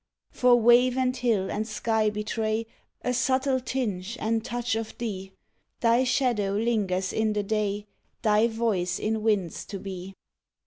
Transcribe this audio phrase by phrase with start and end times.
[0.31, 2.65] For wave and hill and sky betray
[3.03, 5.31] A subtle tinge and touch of thee;
[5.79, 7.85] Thy shadow lingers in the day,
[8.23, 10.15] Thy voice in winds to be.